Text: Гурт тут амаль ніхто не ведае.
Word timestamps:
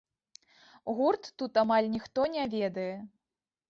Гурт 1.01 1.23
тут 1.43 1.61
амаль 1.65 1.93
ніхто 1.99 2.29
не 2.37 2.51
ведае. 2.59 2.93